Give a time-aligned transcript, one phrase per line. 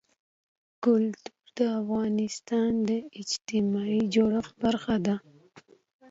[0.83, 5.15] کلتور د افغانستان د اجتماعي جوړښت برخه ده.